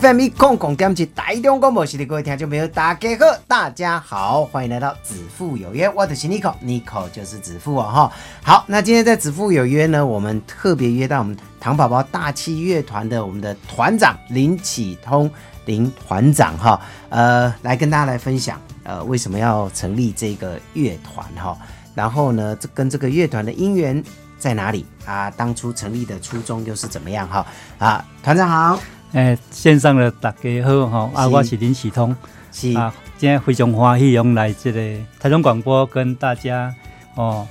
[0.00, 8.12] FM 一空空点起台中广播系的各位听众朋友，大家好，大家好，欢迎来到子父有约，我的是 Nico，Nico 就是子父哦哈。
[8.42, 15.30] 好，那今天在子父有约呢，我们特别约到我们糖宝宝大气乐团的我们的团长林启通
[15.64, 21.56] 林团长哈，呃，来跟大家来分享，呃，为什么要成立这个乐团哈？
[21.94, 24.02] 然后呢，这跟这个乐团的因缘
[24.40, 25.30] 在哪里啊？
[25.30, 27.46] 当初成立的初衷又是怎么样哈？
[27.78, 28.80] 啊，团长好。
[29.14, 32.14] 诶，线上的大家好吼，啊，我是林启通，
[32.50, 34.80] 是啊，今天非常欢喜用来这个
[35.20, 36.74] 台中广播跟大家
[37.14, 37.46] 哦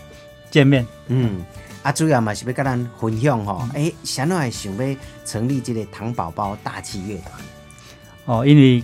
[0.51, 0.85] 见面。
[1.07, 1.41] 嗯，
[1.81, 7.31] 啊，主要嘛是要跟咱分享吼，诶，想来想要成立这个糖宝宝大气乐团。
[8.25, 8.83] 哦，因为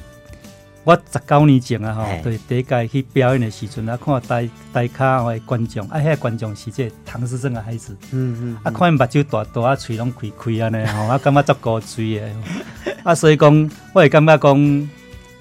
[0.89, 12.27] 我十九年前啊，吼，对第一届去表演的时阵啊，看台台卡的观众，啊，遐观众是这唐诗正的孩子，嗯嗯，啊，看因目睭大大啊，喙拢开开安尼吼，啊，感觉足高水的，
[13.05, 14.89] 啊，所以讲，我会感觉讲，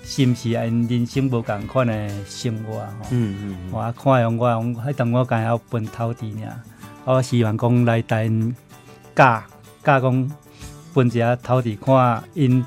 [0.04, 6.60] 是毋是因人生无共款的生活吼，嗯嗯，我看用我用，迄当我刚要奔头地尔，
[7.06, 8.30] 我希望讲来台
[9.16, 9.42] 教
[9.82, 10.30] 教讲
[10.92, 12.62] 分一下头地看因。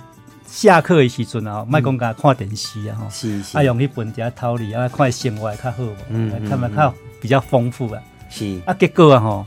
[0.51, 3.07] 下课的时阵啊，莫讲甲看电视啊，吼，
[3.53, 8.59] 啊用去分家偷理啊，看生活较好无，他们较比较丰富啊，是。
[8.65, 9.45] 啊，结果啊吼，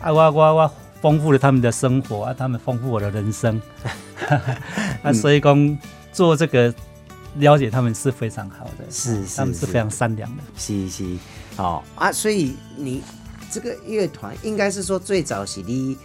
[0.00, 3.60] 啊我我我丰富了他们的生活啊，他们丰富我的人生，
[5.04, 5.78] 啊，所以讲
[6.10, 6.74] 做这个
[7.36, 11.04] 了解他们是非常好的，是他们是非常善良的，是是，
[11.58, 13.02] 哦啊，所以你
[13.50, 15.98] 这个乐团应该是说最早是你。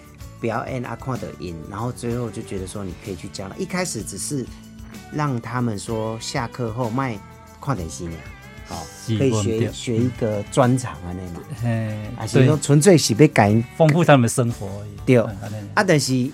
[0.45, 3.55] 表演啊，看的音，然后最后就觉得说你可以去教了。
[3.57, 4.45] 一开始只是
[5.11, 7.17] 让他们说下课后卖
[7.59, 8.13] 看点戏呢，
[8.67, 11.41] 好，可以学学一个专长啊，那嘛，
[12.15, 14.89] 还是说纯粹是被改丰富他们的生活而已。
[15.03, 15.17] 对，
[15.73, 16.29] 啊，但是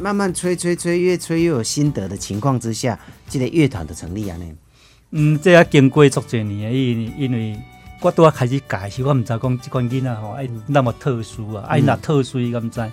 [0.00, 2.98] 慢慢吹吹吹，越吹越有心得的情况之下，
[3.28, 4.46] 这个乐团的成立啊，那。
[5.16, 7.56] 嗯，这要经过足侪年，因因为
[8.00, 12.90] 我都要开始改，时我唔知讲这款囡仔吼，哎，那么特殊啊，哎，那特殊伊咁知。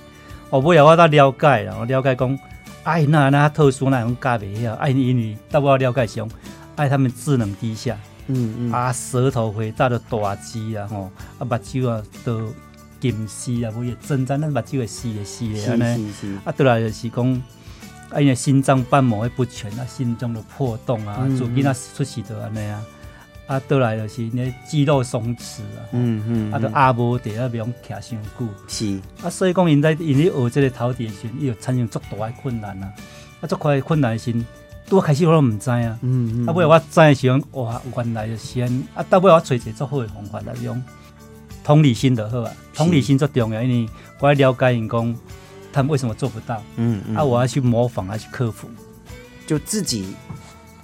[0.51, 2.39] 哦，尾后我到了解啦，我了解讲，
[2.83, 6.29] 哎，那那特殊那种教袂晓，哎，因为到我了解上，
[6.75, 7.97] 哎，他们智能低下，
[8.27, 12.53] 嗯嗯，啊，舌头会大的大肌啊，吼，啊，目睭啊都
[12.99, 16.11] 金丝啊，会增长，那目睭会细的细的安尼，
[16.43, 17.41] 啊，倒来就是讲，
[18.09, 22.83] 啊，因为，心脏瓣膜会不全啊，心脏的破洞啊，做囡仔出事的安尼啊。
[23.47, 28.47] 啊，倒来就是那肌肉松弛啊，嗯嗯，啊，都压无地啊，不用徛伤久。
[28.67, 32.93] 是啊，所以讲，因在因咧学这个陶笛时，伊就产生足大的困难啊。
[33.41, 34.33] 啊，足快困难时，
[34.85, 35.99] 拄开始我都毋知啊。
[36.01, 36.47] 嗯嗯。
[36.47, 40.81] 啊，尾我知的时候，哇，原来就先啊，到尾我找一个足好的方法来用
[41.61, 42.53] 同理心就好啊。
[42.73, 45.15] 同理心足重要，因为我要了解因讲，
[45.73, 46.63] 他们为什么做不到。
[46.77, 47.15] 嗯嗯。
[47.17, 48.69] 啊，我要去模仿，要去克服，
[49.45, 50.15] 就自己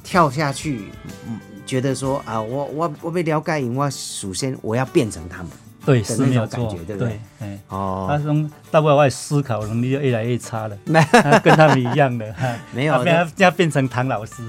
[0.03, 0.90] 跳下去。
[1.25, 1.40] 嗯。
[1.67, 5.51] 觉得说啊，我我我被了解，我首先我要变成他们，
[5.85, 7.19] 对，是没有感觉，对不对？
[7.41, 10.78] 哎，哦，他说大不了我思考能力就越来越差了，
[11.44, 12.33] 跟他们一样的，
[12.73, 13.05] 没有，
[13.35, 14.41] 要变成唐老师，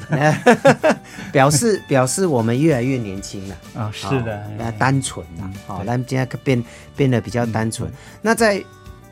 [1.33, 6.65] 表示表示我们越来越年轻了啊，是的，那单纯了，好，那今天变
[6.97, 7.91] 变得比较单纯。
[8.23, 8.63] 那在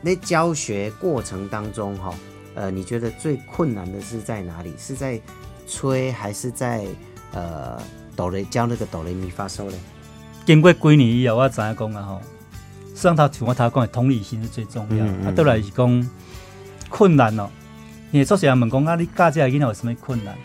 [0.01, 2.13] 那教学过程当中哈，
[2.55, 4.73] 呃，你觉得最困难的是在哪里？
[4.79, 5.19] 是在
[5.67, 6.85] 吹还是在？
[7.33, 7.77] 呃，
[8.17, 9.75] 哆来教那个哆来咪发嗦嘞。
[10.45, 12.21] 经过几年以后，我知影讲啊吼，
[12.93, 15.05] 上头像我头讲的同理心是最重要。
[15.25, 16.09] 啊，倒来是讲
[16.89, 17.47] 困难哦。
[18.11, 20.35] 因为做时人问讲啊，你教这个囡仔有什么困难？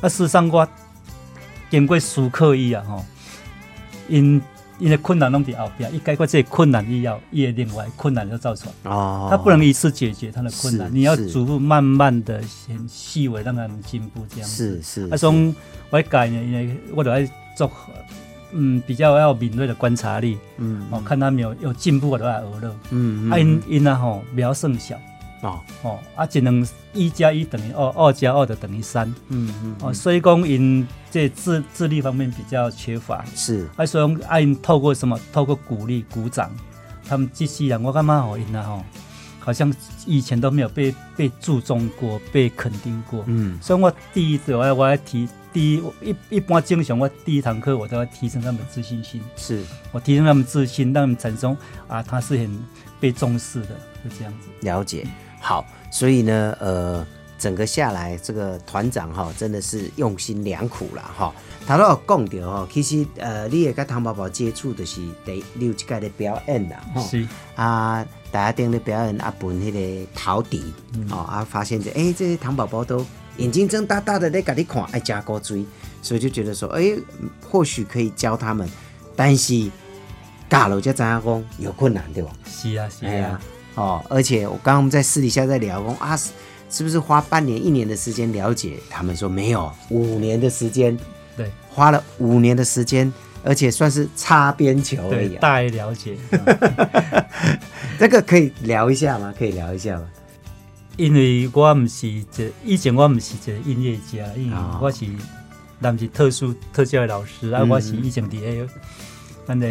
[0.00, 0.68] 啊，事实上我
[1.70, 3.04] 经过思考伊啊吼，
[4.08, 4.40] 因。
[4.78, 8.90] 因为困难拢伫后边，一解决这些困难以后，伊另外困难就造出来。
[8.90, 14.48] 哦，他不能一次解决他的困难，你要逐步慢慢的、很细微让他们进步，这样。
[14.48, 15.08] 是是。
[15.10, 15.54] 啊，从
[15.90, 17.24] 我改呢，因为我都爱
[17.56, 17.70] 做，
[18.52, 20.38] 嗯，比较要敏锐的观察力。
[20.58, 20.86] 嗯。
[20.90, 22.76] 哦，看他没有有进步，我都爱娱乐。
[22.90, 23.30] 嗯嗯。
[23.30, 24.96] 啊，因因啊吼，不要剩小。
[25.44, 29.06] 哦哦，啊，只能一加一等于二，二加二的等于三。
[29.28, 29.76] 嗯嗯。
[29.80, 33.24] 哦，所以讲因这智智力方面比较缺乏。
[33.34, 33.68] 是。
[33.76, 35.18] 啊，所以爱因透过什么？
[35.32, 36.50] 透过鼓励、鼓掌，
[37.06, 38.84] 他们这些人我干嘛好因啊吼？
[39.38, 39.70] 好像
[40.06, 43.22] 以前都没有被被注重过、被肯定过。
[43.26, 43.58] 嗯。
[43.60, 49.62] 所以我第一次我要我要提第一一一般正常，我第一堂课我都要提升他们自信心，是
[49.92, 51.54] 我提升他们自信，让他们产生
[51.86, 52.58] 啊，他是很
[52.98, 54.48] 被重视的，是这样子。
[54.62, 55.06] 了解。
[55.44, 57.06] 好，所以呢，呃，
[57.38, 61.30] 整个下来，这个团长哈，真的是用心良苦了哈。
[61.66, 67.28] 他都有讲到哈，其实呃，你也跟唐宝宝接触的是第六一届的表演啦，哈是。
[67.56, 70.72] 啊，大家盯的表演啊，本迄个陶笛，
[71.10, 73.04] 哦啊，发现这哎、这些糖宝宝都
[73.36, 75.62] 眼睛睁大大的在给你看，爱加高追，
[76.00, 76.96] 所以就觉得说，哎、
[77.50, 78.66] 或许可以教他们，
[79.14, 79.70] 但是
[80.48, 82.30] 大了就知影讲有困难，对吧？
[82.46, 83.40] 是啊，是啊，，
[83.74, 86.30] 哦，而且我刚刚我们在私底下在聊，讲啊，是
[86.70, 88.78] 是不是花半年、一年的时间了解？
[88.88, 90.96] 他们说没有，五年的时间，
[91.36, 93.12] 对花了五年的时间，
[93.42, 95.38] 而且算是擦边球而，已、啊。
[95.40, 96.16] 大概了解。
[96.30, 97.24] 嗯
[97.98, 99.32] 这个可以聊一下吗？
[99.38, 100.06] 可以聊一下吗？
[100.96, 105.04] 因为我唔是一个以前我唔是一个音乐家，因为哦我是
[105.80, 108.72] 咱是特殊特教的老师，啊，嗯我是以前伫个
[109.46, 109.66] 咱的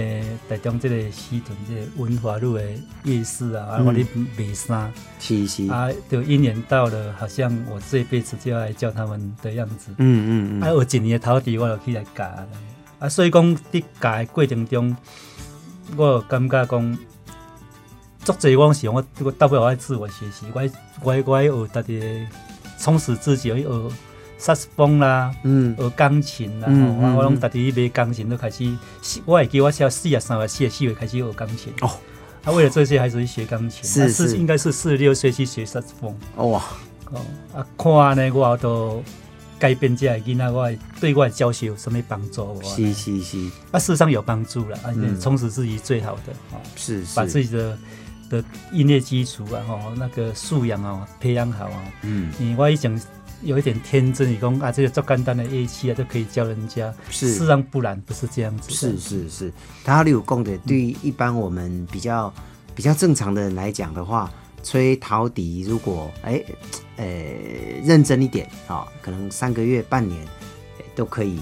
[0.48, 2.64] 台中这个西屯这个文华路的
[3.04, 3.86] 夜市啊，啊，嗯。
[3.86, 4.06] 我咧
[4.38, 9.92] 卖衫，是是，啊，就一年到了，好像我这一辈子就要来教他们的样子。
[9.98, 12.48] 嗯嗯嗯，啊，有一年的头底我就起来教了
[13.00, 14.96] 啊，所以讲伫教的过程中，
[15.98, 16.98] 我有感觉讲，
[18.24, 20.70] 足侪我是我我到尾我爱自我学习，我爱
[21.02, 22.06] 我爱我爱学家己的
[22.78, 23.64] 充实自己，学
[24.44, 25.74] 萨克斯风啦，嗯。
[25.78, 27.40] 学钢琴啦，嗯我拢嗯。
[27.40, 28.70] 家己买钢琴都开始，
[29.24, 31.72] 我会记我小四啊三啊四啊四岁开始学钢琴。
[31.80, 31.90] 哦。
[32.44, 34.36] 啊，为了这些孩子去学钢琴，是啊是。
[34.36, 36.14] 应该是四十六岁去学萨克斯风。
[36.52, 36.62] 哇，
[37.12, 37.22] 哦，
[37.56, 39.02] 啊，看呢，我都
[39.58, 42.62] 改变这个囡仔，我的对我的教学有什么帮助无？
[42.64, 43.38] 是是是。
[43.72, 47.78] 啊，事实上有帮助了，而且嗯充实自己最好的，哦，是是，把自己的
[48.30, 48.44] 的
[48.74, 51.82] 音乐基础啊，吼，那个素养啊，培养好啊。
[52.02, 52.30] 嗯。
[52.42, 53.02] 因为我以前
[53.44, 57.34] 有一点天真，你讲啊，这个做简单的乐器啊，就可以教人家，是。
[57.34, 58.74] 事实上不然，不是这样子的。
[58.74, 59.54] 是是是，
[59.84, 62.34] 他有供的，对于一般我们比较
[62.74, 64.32] 比较正常的人来讲的话，
[64.64, 66.44] 吹陶笛如果哎
[66.98, 67.06] 呃
[67.84, 70.22] 认真一点啊、哦，可能三个月半年、
[70.80, 71.40] 哎都可以。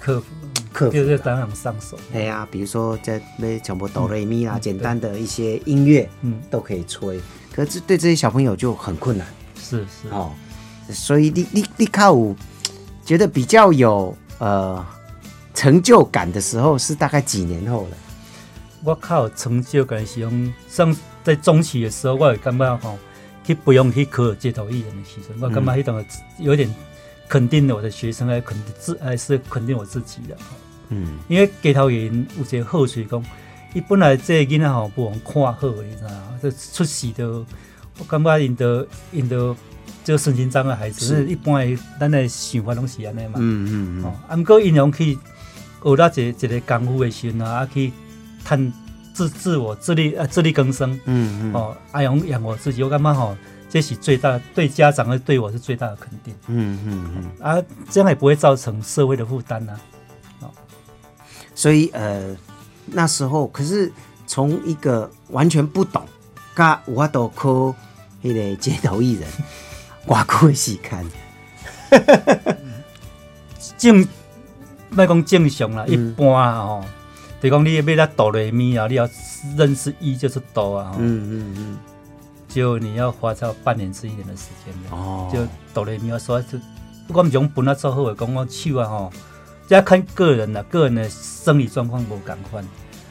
[0.00, 0.26] 克服，
[0.72, 1.98] 克服就是当然上手。
[2.14, 6.40] 哎呀，比如说在那全部哆来咪啦，简单的一些音乐，嗯。
[6.50, 7.20] 都可以吹。
[7.52, 9.26] 可是对这些小朋友就很困难。
[9.56, 10.32] 是是，哦，
[10.92, 12.34] 所以你你你靠舞
[13.04, 14.84] 觉得比较有呃
[15.54, 17.96] 成就感的时候是大概几年后了？
[18.82, 22.98] 我靠成就感是用上在中期的时候，我会感觉吼，
[23.44, 26.04] 去不用去考街头艺人的时候，我感觉迄种
[26.38, 26.74] 有点
[27.28, 30.36] 肯定了我的学生，还肯定自还是肯定我自己的。
[30.88, 33.24] 嗯因为街头艺人有一个好处讲，
[33.74, 36.10] 伊本来这个囡仔吼不用看好，你知道？
[36.40, 37.28] 这出世的，
[37.98, 39.54] 我感觉因的因的
[40.04, 43.34] 这个身心障碍孩子，是一般的咱的想法拢是安尼嘛。
[43.36, 44.04] 嗯嗯嗯。
[44.04, 45.18] 哦，啊，毋过因用去
[45.82, 47.92] 学到一个一个功夫的时阵啊，啊去
[48.44, 48.72] 探
[49.12, 50.98] 自自我自力啊自力更生。
[51.04, 51.52] 嗯嗯。
[51.54, 53.36] 哦，啊养养活自己，我感觉吼，
[53.68, 56.34] 这是最大对家长和对我是最大的肯定。
[56.48, 59.78] 嗯嗯嗯，啊，这样也不会造成社会的负担呐。
[60.40, 60.50] 哦。
[61.54, 62.36] 所以呃
[62.86, 63.92] 那时候可是
[64.26, 66.02] 从一个完全不懂，
[66.56, 67.74] 甲我都靠
[68.22, 69.28] 迄个街头艺人，
[70.10, 71.06] 偌久的时间，
[73.78, 74.08] 正
[74.90, 75.92] 莫讲正常啦，嗯。
[75.92, 76.84] 一般啊吼，
[77.40, 79.08] 就讲你要来哆来咪啊，你要
[79.56, 81.78] 认识一就是哆啊，嗯嗯嗯。
[82.48, 84.74] 就你要花到半年至一年的时间。
[84.90, 86.58] 哦，就哆来咪啊，所以就
[87.14, 89.12] 我们讲本来做好的，讲我手啊吼，
[89.68, 92.60] 这要看个人啦，个人的生理状况无赶快。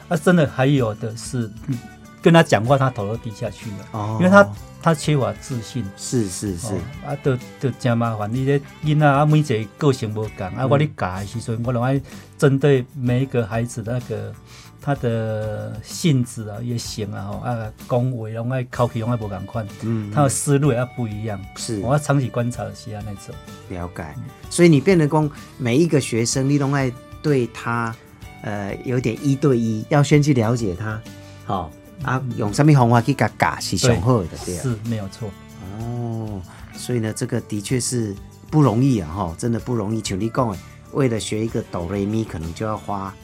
[0.08, 1.78] 啊，真的还有的是，嗯
[2.20, 4.18] 跟他讲话，他头都低下去了，哦。
[4.20, 4.46] 因为他
[4.82, 5.84] 他缺乏自信。
[5.96, 8.32] 是是是哦，啊，都都真麻烦。
[8.32, 12.00] 你这囡仔啊，每一个个性无同，啊，嗯我咧教的时阵，我拢爱
[12.38, 14.34] 针对每一个孩子的那个
[14.82, 21.38] 他的性质啊、也性啊，吼啊，讲话拢爱口气拢爱无共款，嗯他的思路也要不一样。
[21.56, 23.34] 是我要长期观察的是安那种。
[23.68, 24.14] 了解，
[24.48, 26.90] 所以你变得讲每一个学生，你都爱
[27.22, 27.94] 对他
[28.42, 30.98] 呃有点一对一，要先去了解他，
[31.44, 31.70] 好、
[32.02, 34.62] 啊，用什么方法去甲嘎是上好的，对啊。
[34.62, 35.30] 是没有错。
[35.78, 36.40] 哦，
[36.74, 38.14] 所以呢，这个的确是
[38.50, 40.02] 不容易啊，哈，真的不容易。
[40.02, 40.58] 像你讲的，
[40.92, 43.14] 为了学一个哆瑞咪，可能就要花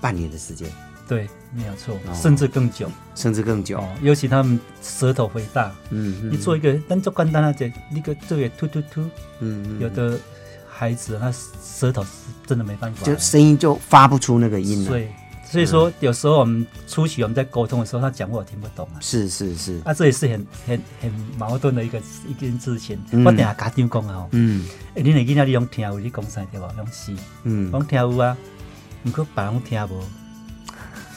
[0.00, 0.68] 半年的时间，
[1.06, 3.78] 对，没有错，哦甚至更久甚至更久。
[3.78, 3.88] 哦。
[4.00, 9.02] 尤其他们舌头肥大，嗯嗯你做一个，但做简单啊，这那个这个突突突，
[9.40, 10.18] 嗯嗯有的
[10.68, 12.08] 孩子他舌头是
[12.46, 14.88] 真的没办法，就声音就发不出那个音了。
[14.88, 15.06] 所以
[15.52, 18.96] 所以说有时候我们初期我们在沟通的时候，他讲话我听不懂啊。
[19.02, 22.98] 是是是，啊，这也是很很很矛盾的一个一件事情。
[23.10, 23.22] 嗯。
[23.22, 24.64] 我等下家长讲啊，吼，嗯。
[24.94, 26.66] 诶，恁的囡仔你用听有，你讲啥对无？
[26.78, 28.34] 用是，嗯，讲听有啊，
[29.04, 30.02] 毋过别人听无。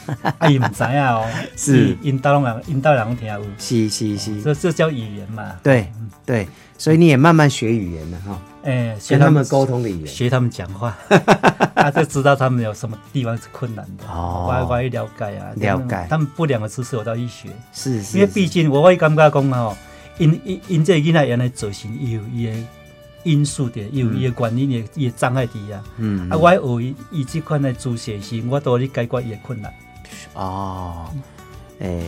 [0.20, 1.26] 啊，伊毋知影哦，
[1.56, 1.96] 是。
[2.02, 5.56] 伊因兜人引导人听有，是是是，这这叫语言嘛。
[5.62, 5.90] 对
[6.26, 10.06] 对，所以你也慢慢学语言了哈，诶，跟他们沟通的语言。
[10.06, 10.96] 学他们讲话，
[11.74, 14.04] 啊，就知道他们有什么地方是困难的。
[14.08, 19.76] 哦我我会了解啊，了解他们不良的知识我都去学，是是，因为毕竟我会感觉讲吼，
[20.18, 22.52] 因因因这囡仔原来做成伊有伊的
[23.22, 25.84] 因素的，伊有伊的原因，伊的伊的障碍伫啊。
[25.98, 29.72] 嗯啊，我学伊伊即款的自学时，我都去解决伊的困难。
[30.34, 31.06] 哦，
[31.78, 32.04] 诶，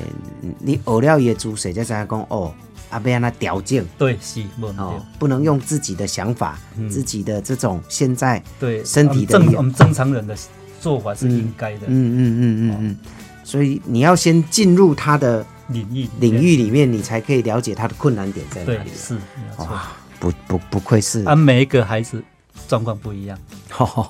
[0.58, 2.52] 你学了伊的知识，才知影讲哦，
[2.90, 3.85] 啊，要安那调整？
[3.99, 6.88] 对，是无毋哦，，不能用自己的想法、嗯。
[6.88, 10.37] 自己的这种现在，对，身体的我们正我们正常人的
[10.80, 11.87] 做法是应该的。
[11.87, 12.97] 嗯嗯嗯嗯嗯，
[13.45, 18.90] 所以你要先进入他的领域领域里面，你才可以了解他的困难点在哪里。
[18.90, 19.16] 对是。
[19.59, 21.23] 哇，不不不愧是。
[21.25, 22.23] 啊，每一个孩子
[22.66, 23.38] 状况不一样。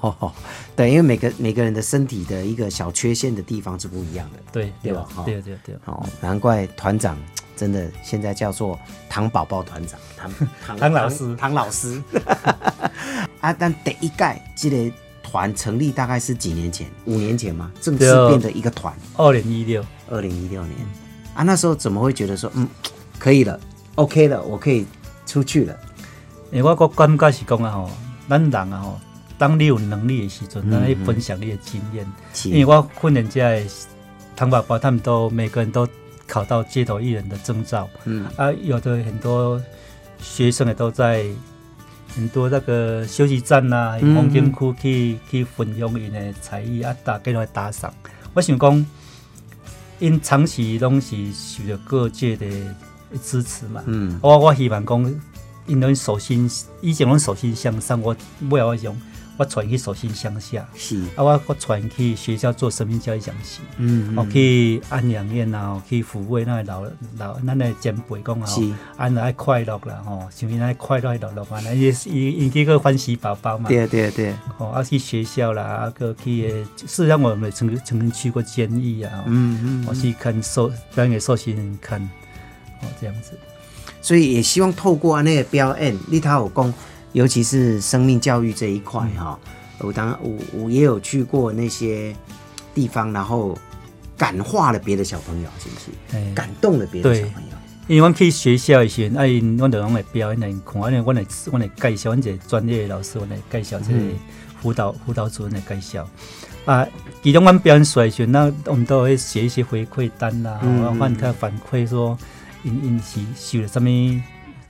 [0.76, 4.38] 对，因为每个每个人的身体的一个小缺陷的地方是不一样的。
[4.52, 5.06] 对对吧？
[5.24, 7.18] 对对对，哦，难怪团长
[7.58, 10.32] 真的现在叫做唐宝宝团长，唐
[10.64, 12.00] 唐唐老师唐老师。
[13.42, 16.88] 啊，但第一届这个团成立大概是几年前？
[17.06, 17.70] 五年前吗？
[17.80, 20.74] 正式对变成一个团，二零一六，二零一六年。
[21.34, 22.68] 啊，那时候怎么会觉得说，嗯，
[23.18, 23.58] 可以了
[23.96, 24.86] ，OK 了，我可以
[25.26, 25.76] 出去了？
[26.50, 27.90] 因为我个感觉是讲啊吼，
[28.28, 29.00] 咱人啊吼，
[29.36, 32.06] 当你有能力的时阵，咱去分享你的经验。
[32.32, 33.62] 是因为我训练这的
[34.34, 35.86] 糖宝宝，他们都每个人都
[36.28, 38.26] 考到街头艺人的证照，嗯。
[38.36, 39.60] 啊，有的很多
[40.20, 41.24] 学生也都在
[42.14, 47.92] 很多那个休息站呐、嗯风景区去去分享因的才艺啊，大家来打赏。
[48.34, 48.86] 我想讲，
[49.98, 52.46] 因长期拢是受到各界的
[53.22, 54.18] 支持嘛，嗯。
[54.22, 55.20] 我我希望讲，
[55.66, 56.48] 因拢手心
[56.80, 58.14] 以前拢手心向上，我
[58.50, 58.94] 尾后我想
[59.38, 60.68] 我传去手心向下。
[60.74, 66.82] 是，啊，我我传去学校做生命教育讲师，嗯哦、去安养院啊，哦去抚慰那老
[67.16, 68.60] 老咱的前辈讲啊，是。
[68.60, 79.24] 吼安来快乐啦，吼，想因来快乐乐乐啊，那也是因因这个欢喜宝宝嘛，对对对，哦，啊去学校啦，啊个去的，事实上我们曾曾经去过监狱啊，哦。
[79.26, 79.86] 嗯嗯。
[79.88, 82.02] 我去看受表演给受刑人看，
[82.82, 83.38] 哦这样子，
[84.02, 86.74] 所以也希望透过安那个表演，你他有讲，
[87.12, 89.38] 尤其是生命教育这一块哈、
[89.78, 92.14] 我当我我也有去过那些
[92.74, 93.56] 地方，然后
[94.16, 96.16] 感化了别的小朋友，是不是？
[96.16, 97.56] 哎感动了别的小朋友。
[97.86, 104.00] 因为阮去学校的时阵，啊，因阮就拢会表演来看，安尼阮来阮来介绍，阮一个专业的老师，阮来介绍这个
[104.60, 106.06] 辅导辅导主任来介绍。
[106.66, 106.86] 啊，
[107.22, 112.18] 其中阮表演出来的时阵，那我们都会写一些回馈单啦，嗯然后换他反馈说，
[112.62, 113.88] 因因是受了什么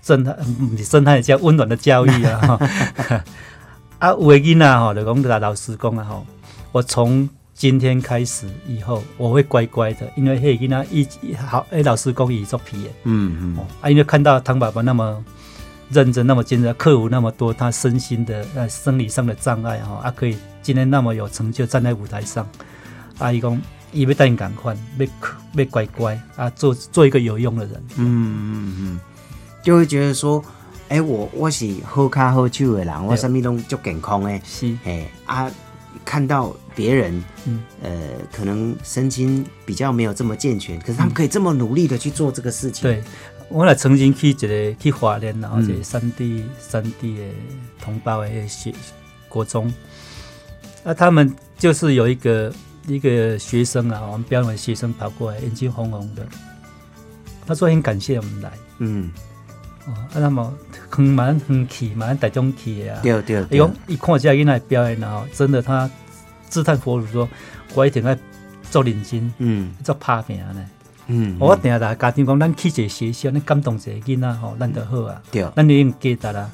[0.03, 2.39] 震撼，嗯不是震撼，叫温暖的教育啊。
[2.41, 3.25] 哈
[3.99, 6.27] 啊，有的囡仔吼，就讲甲老师讲啊吼，
[6.73, 12.91] 我从今天开始以后，我会乖乖的，因为迄个囡仔一好，诶，老师讲伊做皮的。
[13.05, 15.25] 嗯嗯哦，啊，因为看到汤爸爸那么
[15.91, 22.49] 认真、那么坚持，克服那么多他身心的呃生理上的障碍哈、啊，可以今天那么有成就站在舞台上，
[23.19, 25.07] 啊，伊讲伊要带你赶快，要
[25.55, 29.01] 要乖乖啊，做做一个有用的人，嗯嗯嗯，
[29.63, 30.45] 就会觉得说，
[30.89, 35.51] 哎、我我是喝咖喝酒的人，我什么拢就健康的，是，哎啊，
[36.05, 37.63] 看到别人，嗯。
[37.83, 37.91] 呃，
[38.33, 42.83] 可能身心比较没有这么健全，可是他们可以这么努力的去做这个事情。
[42.83, 43.03] 对。
[43.51, 45.67] 我来曾经去一个去华联，然后嗯。
[45.67, 47.25] 这个山地、三地的
[47.81, 48.73] 同胞的学
[49.29, 49.73] 国中，
[50.85, 52.53] 啊，他们就是有一个
[52.87, 56.27] 一个学生啊，我们表演的学生跑过来，眼睛红红的，
[57.47, 59.11] 他说很感谢我们来，嗯，
[59.89, 60.53] 哦，啊，那么
[60.91, 63.01] 很蛮很气，蛮大种气的啊。
[63.03, 65.91] 对对对伊讲，伊看这囡仔表演啊，真的他
[66.49, 67.29] 自叹佛如说，
[67.75, 68.17] 我一定要
[68.71, 70.65] 做认真，嗯做拍拼呢。
[71.11, 75.23] 嗯，我定下家庭讲，咱去一个学校，咱感动一个囡仔吼，咱就好啊。
[75.31, 76.51] 对，咱就已经记得啦。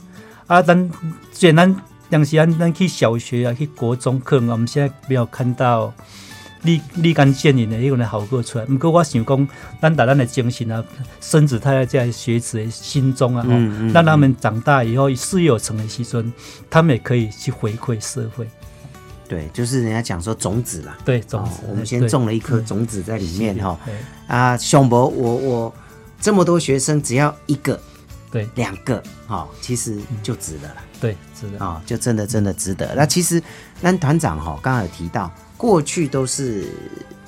[0.46, 0.90] 啊，咱
[1.32, 5.92] 虽然咱当时咱咱去小学啊，去国中，可能我们现在没有看到
[6.64, 8.64] 立立竿见影的迄种的好过出来。
[8.66, 9.48] 毋过我想讲，
[9.80, 10.84] 咱把咱的精神啊，
[11.20, 16.32] 深植在在学子的心中啊，吼、嗯嗯让他们长大以后事业有成的时阵，
[16.68, 18.48] 他们也可以去回馈社会。
[19.26, 20.96] 对，就是人家讲说种子啦。
[21.04, 23.78] 对，种子，哦我们先对种了一颗种子在里面哈。
[24.26, 25.74] 啊，熊博，我我
[26.20, 27.80] 这么多学生，只要一个
[28.30, 30.76] 对两个，哦，其实就值得了。
[31.00, 31.64] 对，值得。
[31.64, 32.94] 哦，就真的真的值得。
[32.94, 33.42] 那其实，
[33.80, 36.68] 那团长哈、刚刚有提到，过去都是，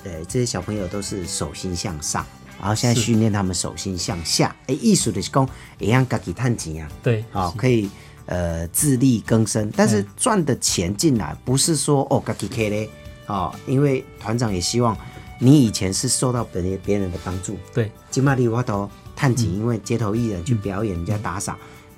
[0.04, 2.24] 呃，这些小朋友都是手心向上，
[2.60, 4.54] 然后现在训练他们手心向下。
[4.66, 7.56] 哎，艺术的是讲，也让自己探钱啊，对，好、是。
[7.56, 7.88] 可以
[8.26, 10.06] 呃自力更生，但是嗯。
[10.16, 12.90] 赚的钱进来，不是说哦自己 K 嘞，
[13.26, 14.96] 哦，因为团长也希望
[15.38, 19.54] 你以前是受到别人别人的帮助，对，金马利瓦头探景，嗯。
[19.56, 21.56] 因为街头艺人去表演，人家打赏，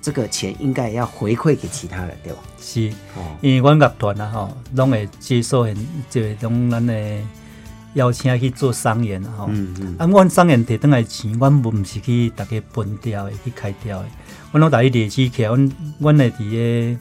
[0.09, 2.39] 这个钱应该也要回馈给其他人，对吧？
[2.59, 2.89] 是。
[3.15, 5.77] 哦，因为阮乐团啊吼，拢会接受很
[6.09, 7.19] 即个拢咱的
[7.93, 9.47] 邀请去做商演啊吼。
[9.51, 14.07] 嗯嗯，啊，阮商演摕倒来的钱，阮毋是去逐个分掉的，去开掉的。
[14.53, 16.99] 阮拢逐日累积起来，阮阮会伫个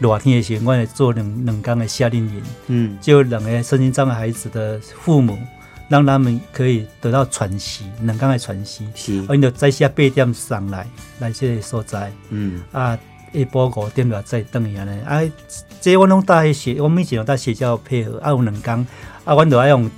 [0.00, 5.38] 热天的时候，阮会做两两工的夏令营，嗯就两个身心障碍孩子的父母，
[5.88, 8.86] 让他们可以得到喘息，两工的喘息。
[8.94, 10.86] 是，阮就早下八点上来
[11.20, 12.12] 来这个所在。
[12.30, 12.98] 嗯啊，
[13.32, 15.00] 下晡五点就再转去安尼。
[15.02, 15.20] 啊，
[15.80, 18.86] 这阮拢搭迄学，我每前拢搭学校配合，啊有两工，
[19.24, 19.88] 啊阮就爱用，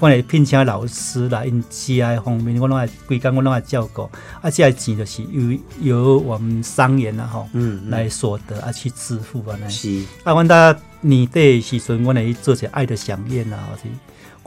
[0.00, 4.02] 阮会聘请老师来因食的方面，阮拢爱规工，阮拢爱照顾。
[4.40, 9.68] 啊，这个钱就是由由我们商人啊吼嗯，嗯来所得啊去支付安尼。
[9.68, 13.76] 是，啊，阮搭年底的时阵，阮会去做些爱的飨宴啊，或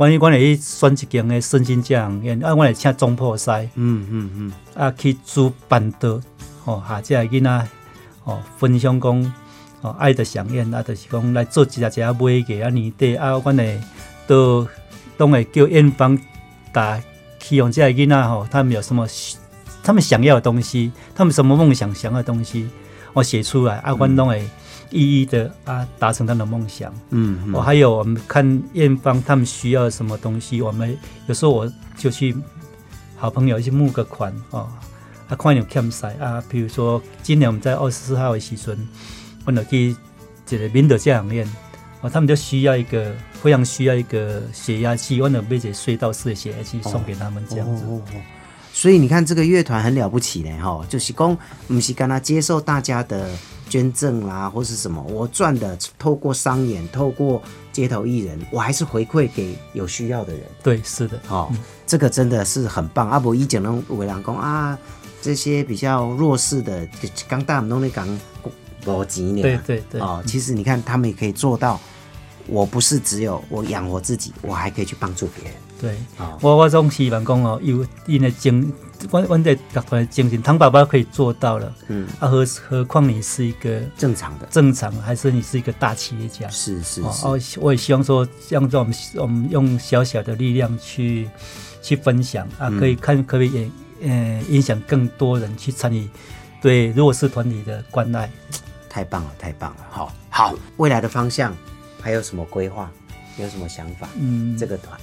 [0.06, 3.50] 是阮阮会去选一间的身心教养院，啊，阮会请总破师。
[3.76, 6.22] 嗯嗯嗯，啊去主办的
[6.64, 7.68] 吼，下只囡仔
[8.24, 9.34] 吼分享讲
[9.82, 13.80] 哦爱的飨宴啊，就是讲来做一只一只买个啊年底啊，阮会
[14.28, 14.68] 都
[15.18, 16.18] 拢会叫院方
[16.72, 17.02] 打
[17.40, 19.08] 希望这些囡仔吼，他们有什么
[19.82, 22.70] 他们想要的东西，他们什么梦想想要的东西，
[23.14, 24.48] 我写出来啊，阮拢会
[24.90, 26.94] 一一的啊达成他的梦想。
[27.10, 32.36] 嗯嗯，哦，还有我们看院方他们需要什么东西，我们有时候我就去
[33.16, 34.70] 好朋友去募个款哦，
[35.28, 38.78] 啊，看有欠赛啊，比如说今年我们在二十四号的时阵，
[39.46, 39.96] 我们去
[40.46, 41.48] 这个民德教养院
[42.02, 47.84] 哦，他们就需要一个非常需要一个血压计，我们买一个隧道式的血压计送给他们这样子。
[47.86, 48.22] 哦哦哦
[48.78, 51.36] 所以你看这个乐团很了不起嘞哈，就是讲
[51.68, 53.28] 不是跟他接受大家的
[53.68, 57.42] 捐赠啦，或是什么，我赚的透过商演，透过
[57.72, 60.44] 街头艺人，我还是回馈给有需要的人。
[60.62, 61.52] 对，是的，哦，
[61.88, 63.10] 这个真的是很棒。
[63.10, 64.78] 阿伯一讲呢，伟人公啊，
[65.24, 66.88] 这些比较弱势的，
[67.28, 68.08] 刚大们都在讲
[68.86, 69.42] 五钱呢。
[69.42, 71.80] 对对对，哦，其实你看他们也可以做到，
[72.46, 75.60] 我不是只有我养活自己，我还可以去帮助别人。
[75.80, 75.98] 对。
[76.18, 78.74] 哦，我我总希望讲哦，有因的精，
[79.12, 86.48] 阮阮的乐团的精神，唐爸爸可以做到了，嗯，啊何何况你是一个正常的，正常，还是你是一个大企业家？
[86.50, 91.30] 是是哦，是，哦我也希望说，像这我们我们用小小的力量去
[91.82, 93.70] 去分享啊，嗯可以看可以也
[94.10, 96.08] 呃影响更多人去参与
[96.62, 98.30] 对弱势团体的关爱。
[98.90, 99.86] 太棒了，太棒了。
[99.92, 101.56] 好，好，未来的方向
[102.02, 102.90] 还有什么规划？
[103.38, 104.10] 有什么想法？
[104.20, 105.00] 嗯，这个团，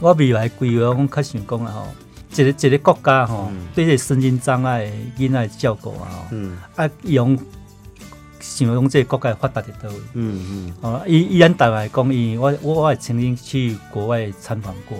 [0.00, 1.86] 我未来规划，我较想讲啊吼，
[2.34, 3.66] 一个一个国家吼，嗯。
[3.74, 6.58] 对这身心障碍的囡仔的照顾啊吼，嗯。
[6.76, 7.38] 啊用
[8.40, 9.96] 想讲这个国家发达伫倒位。
[10.12, 14.98] 嗯嗯，哦，伊伊咱台湾来讲，伊我我我也曾经去国外参访过，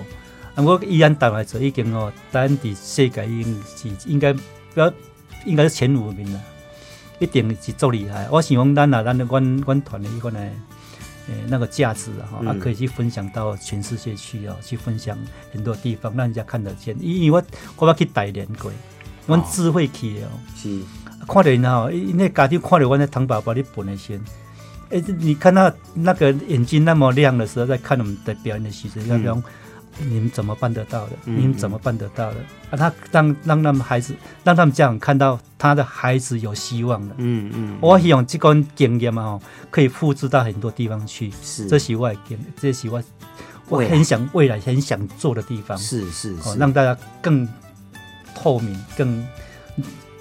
[0.55, 4.93] 啊，我伊咱台湾来说，已经哦，咱伫世界已经是应该不要
[5.45, 6.41] 应该是前五名啦，
[7.19, 8.27] 一定是足厉害。
[8.31, 10.41] 我想讲咱啊，咱的阮阮团的伊个呢，
[11.29, 15.19] 呃，那个价值啊，哈、啊嗯，可以去分享到全世界去哦，去分享
[15.53, 16.97] 很多地方，让人家看得见。
[17.01, 17.45] 因为我
[17.77, 18.71] 我要去大连过，
[19.27, 20.31] 阮智慧去的哦。
[20.57, 20.81] 是，
[21.27, 24.21] 看到人哈，因为家长看到阮那糖宝宝的本的先，
[24.91, 29.43] 哎、你看到那个眼睛那么亮的时候，在看我们的表演的时候，要讲、
[29.99, 31.13] 你们怎么办得到的？
[31.25, 32.37] 嗯你们怎么办得到的？
[32.71, 37.15] 啊，他让让他们孩子，让他们家长看到他的孩子有希望的。
[37.19, 41.33] 嗯嗯，我希望这个经验嘛，吼，可以复制到很多地方去。
[41.43, 43.03] 是，这是我的经，这是我
[43.69, 45.77] 我很想未来很想做的地方。
[45.79, 47.49] 是是哦，是，让大家更
[48.35, 49.27] 透明、更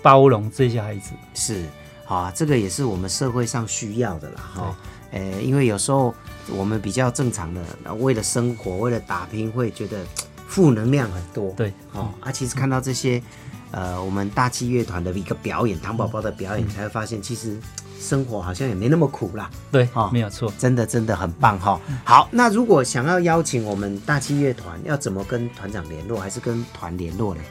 [0.02, 1.12] 包容这些孩子。
[1.34, 1.66] 是，
[2.06, 4.76] 好啊，这个也是我们社会上需要的啦，哈。
[5.16, 6.14] 呃，因为有时候
[6.50, 9.98] 我们比较正常的，呃为了生活，为了打拼，会觉得
[10.46, 11.52] 负能量很多。
[11.52, 13.24] 对，哦，啊，其实看到这些，
[13.72, 17.58] 呃，我们大气乐团的一个表演，糖宝宝的表演，才会发现其实
[17.98, 19.50] 生活好像也没那么苦啦。
[19.72, 20.52] 对，哦没有错。
[20.60, 27.42] 真的真的很棒哈、好，那如果想要邀请我们大气乐团，要怎么跟团长联络，还是跟团联络呢？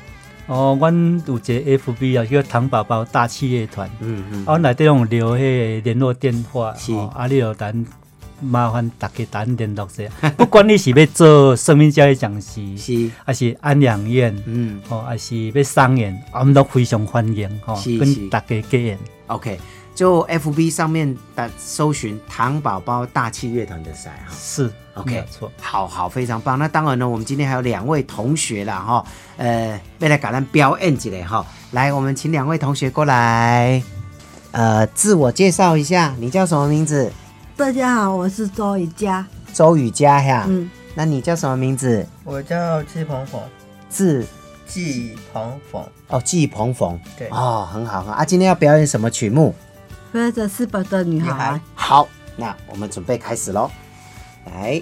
[0.46, 6.92] 哦，阮有一个 FB 啊，叫糖宝宝大企业团，嗯嗯，啊，阮内底有留迄个联络电话，是。
[6.92, 7.86] 哦，啊，你有等
[8.40, 14.80] 麻烦大家等联络一下， 不管你是要做生命教育讲师，是，还是安养院，嗯。
[14.90, 17.98] 哦，还是要商演，我们都非常欢迎吼，是是。
[17.98, 18.98] 跟大家结缘。
[19.28, 19.58] ，OK，
[19.94, 24.34] 就 FB 上面的搜寻糖宝宝大气乐团的赛哈。
[24.36, 25.50] 是 OK 没错。
[25.60, 26.58] 好好，非常棒。
[26.58, 29.04] 那当然呢，我们今天还有两位同学啦，哈，
[29.36, 31.46] 呃，为了给咱表演一下哈。
[31.72, 33.82] 来，我们请两位同学过来，
[34.52, 37.10] 呃，自我介绍一下，你叫什么名字？
[37.56, 39.24] 大家好，我是周雨佳。
[39.52, 40.44] 周雨佳呀。
[40.48, 42.06] 嗯，那你叫什么名字？
[42.24, 43.40] 我叫季鹏鹏，
[43.88, 44.26] 字
[44.66, 46.98] 季鹏鹏，哦，季鹏鹏。
[47.16, 48.24] 对哦，很好很好啊。
[48.24, 49.54] 今天要表演什么曲目？
[50.14, 51.60] 背着书包的女孩。
[51.74, 53.68] 好，那我们准备开始喽。
[54.46, 54.80] 来，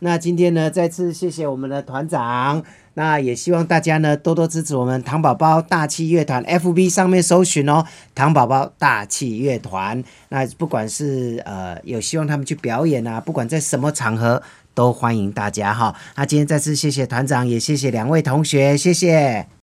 [0.00, 2.62] 那今天呢，再次谢谢我们的团长，
[2.94, 7.84] 那也希望大家呢多多支持我们糖宝宝大气乐团，FB 上面搜寻哦，
[8.14, 10.02] 糖宝宝大气乐团。
[10.30, 15.94] 那不管是呃有希望他们去表演啊，不管在什么场合，都欢迎大家哈。
[16.16, 19.50] 那今天再次谢谢团长，也谢谢两位同学，谢谢。